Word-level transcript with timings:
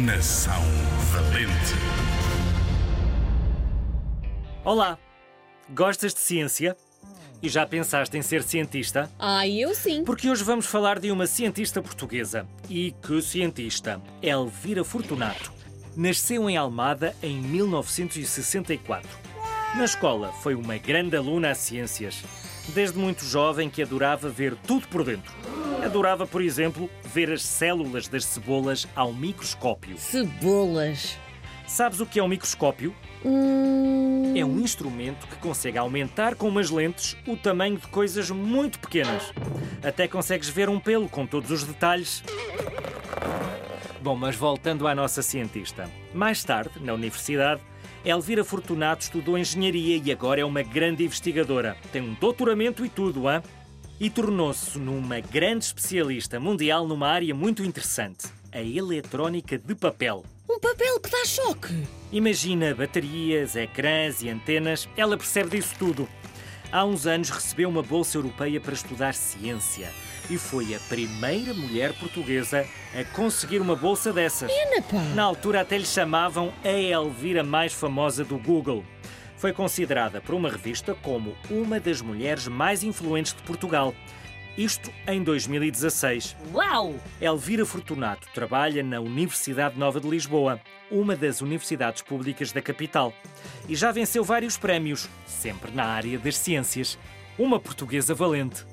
Geração 0.00 0.62
Valente. 1.12 1.74
Olá! 4.64 4.98
Gostas 5.68 6.14
de 6.14 6.20
ciência? 6.20 6.74
E 7.42 7.50
já 7.50 7.66
pensaste 7.66 8.16
em 8.16 8.22
ser 8.22 8.42
cientista? 8.42 9.10
Ah, 9.18 9.46
eu 9.46 9.74
sim. 9.74 10.02
Porque 10.02 10.30
hoje 10.30 10.42
vamos 10.42 10.64
falar 10.64 10.98
de 10.98 11.10
uma 11.10 11.26
cientista 11.26 11.82
portuguesa. 11.82 12.46
E 12.68 12.92
que 13.02 13.20
cientista? 13.20 14.00
Elvira 14.22 14.82
Fortunato. 14.84 15.52
Nasceu 15.94 16.48
em 16.48 16.56
Almada 16.56 17.14
em 17.22 17.38
1964. 17.38 19.06
Na 19.76 19.84
escola 19.84 20.32
foi 20.42 20.54
uma 20.54 20.78
grande 20.78 21.14
aluna 21.14 21.50
a 21.50 21.54
ciências. 21.54 22.22
Desde 22.68 22.98
muito 22.98 23.22
jovem 23.24 23.68
que 23.68 23.82
adorava 23.82 24.30
ver 24.30 24.56
tudo 24.66 24.88
por 24.88 25.04
dentro. 25.04 25.32
Adorava, 25.84 26.26
por 26.26 26.42
exemplo, 26.42 26.90
ver 27.04 27.32
as 27.32 27.42
células 27.42 28.06
das 28.06 28.24
cebolas 28.24 28.86
ao 28.94 29.12
microscópio. 29.12 29.96
Cebolas. 29.98 31.16
Sabes 31.66 32.00
o 32.00 32.06
que 32.06 32.18
é 32.18 32.22
um 32.22 32.28
microscópio? 32.28 32.94
Hum... 33.24 34.34
É 34.36 34.44
um 34.44 34.60
instrumento 34.60 35.26
que 35.26 35.36
consegue 35.36 35.78
aumentar 35.78 36.34
com 36.34 36.48
umas 36.48 36.70
lentes 36.70 37.16
o 37.26 37.36
tamanho 37.36 37.78
de 37.78 37.86
coisas 37.88 38.30
muito 38.30 38.78
pequenas. 38.78 39.32
Até 39.82 40.06
consegues 40.06 40.48
ver 40.48 40.68
um 40.68 40.78
pelo 40.78 41.08
com 41.08 41.26
todos 41.26 41.50
os 41.50 41.64
detalhes. 41.64 42.22
Bom, 44.02 44.16
mas 44.16 44.36
voltando 44.36 44.86
à 44.86 44.94
nossa 44.94 45.22
cientista. 45.22 45.88
Mais 46.14 46.44
tarde, 46.44 46.72
na 46.80 46.92
universidade, 46.94 47.60
Elvira 48.04 48.44
Fortunato 48.44 49.02
estudou 49.02 49.36
engenharia 49.36 50.00
e 50.02 50.10
agora 50.10 50.40
é 50.40 50.44
uma 50.44 50.62
grande 50.62 51.04
investigadora. 51.04 51.76
Tem 51.92 52.00
um 52.00 52.14
doutoramento 52.14 52.84
e 52.84 52.88
tudo, 52.88 53.28
hã? 53.28 53.42
E 54.00 54.08
tornou-se 54.08 54.78
numa 54.78 55.20
grande 55.20 55.66
especialista 55.66 56.40
mundial 56.40 56.88
numa 56.88 57.06
área 57.06 57.34
muito 57.34 57.62
interessante, 57.62 58.28
a 58.50 58.62
eletrónica 58.62 59.58
de 59.58 59.74
papel. 59.74 60.24
Um 60.48 60.58
papel 60.58 60.98
que 60.98 61.10
dá 61.10 61.22
choque. 61.26 61.86
Imagina 62.10 62.74
baterias, 62.74 63.56
ecrãs 63.56 64.22
e 64.22 64.30
antenas, 64.30 64.88
ela 64.96 65.18
percebe 65.18 65.50
disso 65.50 65.74
tudo. 65.78 66.08
Há 66.72 66.82
uns 66.82 67.06
anos 67.06 67.28
recebeu 67.28 67.68
uma 67.68 67.82
bolsa 67.82 68.16
europeia 68.16 68.58
para 68.58 68.72
estudar 68.72 69.12
ciência 69.12 69.92
e 70.30 70.38
foi 70.38 70.74
a 70.74 70.78
primeira 70.88 71.52
mulher 71.52 71.92
portuguesa 71.92 72.66
a 72.98 73.04
conseguir 73.14 73.60
uma 73.60 73.76
bolsa 73.76 74.14
dessas. 74.14 74.50
Pá. 74.90 74.96
Na 75.14 75.24
altura 75.24 75.60
até 75.60 75.76
lhe 75.76 75.84
chamavam 75.84 76.54
a 76.64 76.70
Elvira 76.70 77.44
mais 77.44 77.74
famosa 77.74 78.24
do 78.24 78.38
Google. 78.38 78.82
Foi 79.40 79.54
considerada 79.54 80.20
por 80.20 80.34
uma 80.34 80.50
revista 80.50 80.94
como 80.94 81.34
uma 81.50 81.80
das 81.80 82.02
mulheres 82.02 82.46
mais 82.46 82.82
influentes 82.82 83.32
de 83.32 83.40
Portugal. 83.40 83.94
Isto 84.54 84.92
em 85.08 85.22
2016. 85.22 86.36
Uau! 86.52 86.94
Elvira 87.18 87.64
Fortunato 87.64 88.28
trabalha 88.34 88.82
na 88.82 89.00
Universidade 89.00 89.78
Nova 89.78 89.98
de 89.98 90.06
Lisboa, 90.06 90.60
uma 90.90 91.16
das 91.16 91.40
universidades 91.40 92.02
públicas 92.02 92.52
da 92.52 92.60
capital. 92.60 93.14
E 93.66 93.74
já 93.74 93.90
venceu 93.90 94.22
vários 94.22 94.58
prémios, 94.58 95.08
sempre 95.24 95.70
na 95.70 95.86
área 95.86 96.18
das 96.18 96.36
ciências. 96.36 96.98
Uma 97.38 97.58
portuguesa 97.58 98.14
valente. 98.14 98.66